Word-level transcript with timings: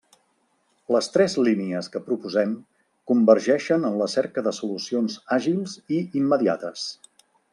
Les 0.93 1.09
tres 1.17 1.35
línies 1.47 1.89
que 1.95 2.01
proposem 2.07 2.55
convergeixen 3.11 3.85
en 3.91 3.99
la 4.01 4.09
cerca 4.15 4.45
de 4.49 4.55
solucions 4.61 5.19
àgils 5.39 5.79
i 5.99 6.03
immediates. 6.23 6.91